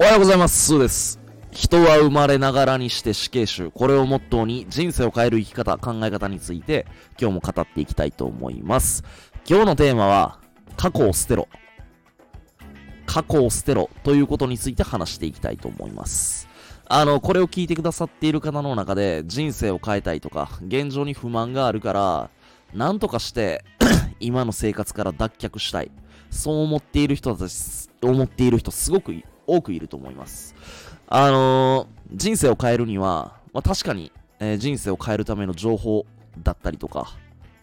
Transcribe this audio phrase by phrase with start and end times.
[0.00, 0.66] おはようございます。
[0.66, 1.18] スーです。
[1.50, 3.72] 人は生まれながらにして死刑囚。
[3.72, 6.86] これをモットーに人生を変える生き方、考え方について
[7.20, 9.02] 今日も語っていきたいと思います。
[9.44, 10.38] 今日のテーマは、
[10.76, 11.48] 過去を捨てろ。
[13.06, 16.48] 過去を捨てろということについて話していきたいと思います。
[16.86, 22.30] あの、これを聞いてくださっている方の中で人生を変えたいとか、現状に不満があるから、
[22.72, 23.64] なんとかして
[24.20, 25.90] 今の生活から脱却したい。
[26.30, 29.12] そう思っている人たち、思っている人すごく
[29.48, 30.54] 多くいると思います。
[31.08, 36.06] あのー人生を変えるには、まあ、確かに、えー人生を変えるための情報
[36.42, 37.16] だったりとか、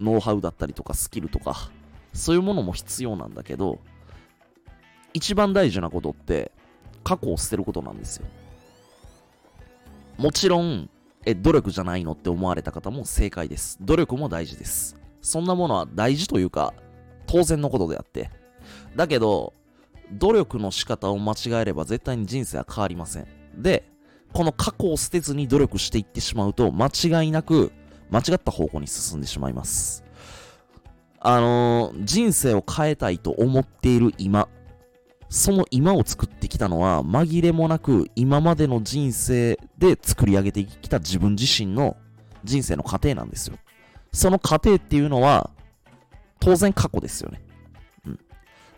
[0.00, 1.70] ノウハウだったりとか、スキルとか、
[2.12, 3.78] そういうものも必要なんだけど、
[5.14, 6.52] 一番大事なことって、
[7.04, 8.26] 過去を捨てることなんですよ。
[10.18, 10.88] もちろん、
[11.24, 13.78] え、努力じゃないのって思われた方も正解です。
[13.80, 14.96] 努力も大事です。
[15.20, 16.74] そんなものは大事というか、
[17.26, 18.30] 当然のことであって。
[18.96, 19.52] だけど、
[20.10, 23.26] 努力の仕方を間違えれば絶対に人生は変わりません。
[23.56, 23.84] で、
[24.32, 27.72] この過去を捨てずに努力していってしまうと、間違いなく
[28.10, 30.04] 間違った方向に進んでしまいます。
[31.20, 34.48] あのー人生を変えたいと思っている今、
[35.28, 41.96] その今を作ってきたのは紛れもなく今までの人生で作り上げてきた自分自身の
[42.44, 43.56] 人生の過程なんですよ。
[44.12, 45.50] その過程っていうのは
[46.40, 47.40] 当然過去ですよね。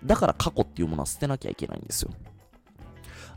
[0.03, 2.11] だから過去っていうものは捨てなきゃいけないんですよ。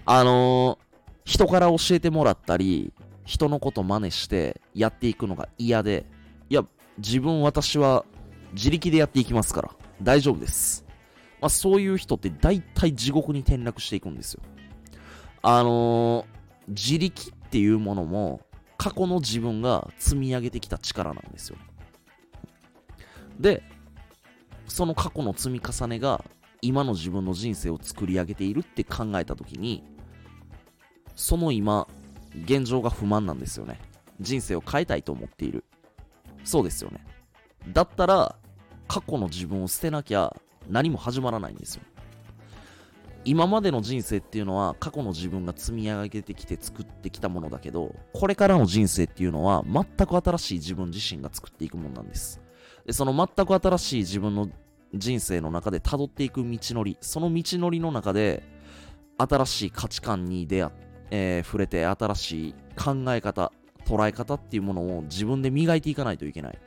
[0.06, 0.88] あのー
[1.26, 2.94] 人から教えてもらったり、
[3.26, 6.06] 人のこと真似してやっていくのが嫌で、
[6.50, 6.64] いや、
[7.00, 8.06] 自分私は
[8.54, 10.86] 自力でやっていきますから、大丈夫です。
[11.42, 14.42] まあそういう人って大体地獄に転落していくんですよ。
[15.42, 16.38] あのー
[16.70, 18.42] 自力っていうものも
[18.78, 21.58] 過去の自分が積み上げてきた力なんですよ。
[23.38, 23.64] で、
[24.68, 26.24] その過去の積み重ねが
[26.62, 29.84] 今の自分の人生を作り上げているって考えたときに、
[31.16, 31.88] その今、
[32.46, 33.80] 現状が不満なんですよね。
[34.20, 35.64] 人生を変えたいと思っている。
[36.44, 37.06] そうですよね。
[37.74, 38.36] だったら、
[38.88, 40.36] 過去の自分を捨てなきゃ
[40.70, 41.84] 何も始まらないんですよ。
[43.26, 52.40] 今までの人生っていうのは過去の自分が積み上げてきて作ってきたものだけど、これからの人生っていうのは全く新しい自分自身が作っていくものなんです。
[52.86, 54.50] で、その全く新しい自分の
[54.94, 58.44] 人生の中で辿っていく道のり、その道のりの中で
[59.18, 63.52] 新しい価値観に出会って、えー触れて新しい考え方、
[63.86, 66.58] 捉え方っていうものを自分で磨いていかないといけない。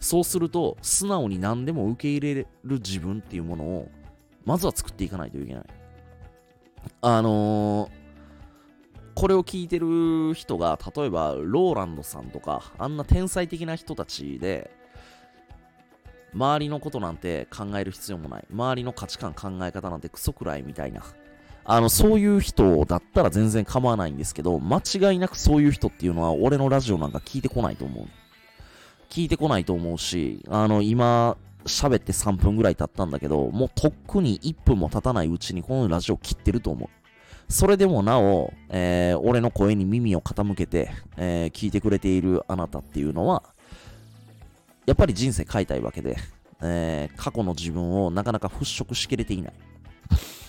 [0.00, 3.88] そうすると、素直に何でも受け入れる自分っていうものを、
[4.44, 5.64] まずは作っていかないといけない。
[7.00, 8.04] あのー
[9.14, 14.72] これを聞いてる人が、例えば、ローランドさんとか、あんな天才的な人たちで、
[16.34, 18.44] 周りのことなんて考える必要もない。
[18.52, 21.02] 周りの価値観、考え方なんてクソくらいみたいな。
[21.64, 28.06] あの、そういう人だったら全然構わないんですけど、間違いなくそういう人っていうのは、俺のラジオなんか聞いてこないと思う。
[29.08, 36.88] 聞いてこないと思うし、あの、今、喋って3分ぐらい経ったんだけど、もうとっくに1分も経たないうちにこのラジオ切ってると思う。
[37.48, 43.42] それでもなお、えー俺の声に耳を傾けて、えー聞いてくれているあなたっていうのは、
[44.86, 46.16] やっぱり人生変えたいわけで、
[46.62, 49.52] えー過去の自分をなかなか払拭しきれていない。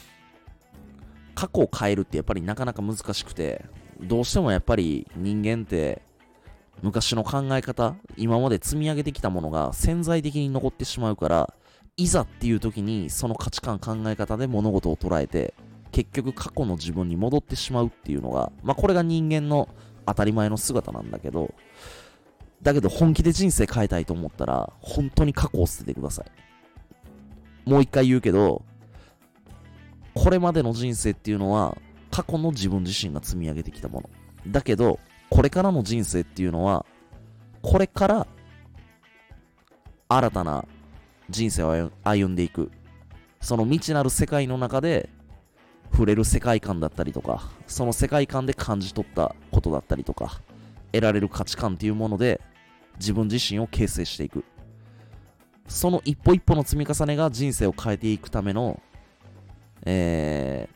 [1.35, 3.65] 過去を変えるってやっぱりなかなか難しくて、
[4.01, 6.01] どうしてもやっぱり人間って
[6.81, 11.53] 昔の考え方、今まで積み上げてきたものが潜在的に残ってしまうから、
[11.97, 15.53] いざっていう時にその価値観考え方で物事を捉えて、
[15.91, 19.69] 結局過去の自分に戻ってしまうっていうのが、まあこれが人間の
[20.05, 21.53] 当たり前の姿なんだけど、
[22.61, 27.69] だけど本気で人生変えたいと思ったら、本当に過去を捨ててください。
[27.69, 28.63] もう一回言うけど、
[30.13, 31.77] これまでの人生っていうのは
[32.09, 34.09] 過去の自分自身が積み上げてきたもの。
[34.47, 34.99] だけど、
[35.29, 36.85] これからの人生っていうのは、
[37.61, 38.27] これから
[40.07, 40.65] 新たな
[41.29, 42.71] 人生を歩歩んでいく。
[43.41, 45.09] その未知なる世界の中で
[45.91, 50.41] 触れる世界観だったりとか、その世界観で感じ取ったことだったりとか、
[50.95, 52.41] 得られる価値観っていうもので
[52.99, 54.43] 自分自身を形成していく。
[55.67, 58.79] その一歩一歩の積み重ねが人生を変えていくための
[59.85, 60.75] えー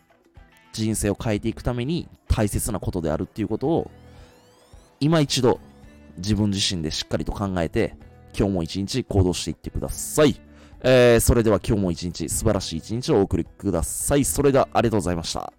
[0.71, 3.91] 人生を変えていくために大切なことであるっていうことを
[4.99, 5.59] 今一度
[6.17, 7.95] 自分自身でしっかりと考えて
[8.37, 10.39] 今日も一日行動していってください。
[10.81, 14.23] えーそれでは今日も一日素晴らしい一日をお送りください。
[14.23, 15.58] それではありがとうございました。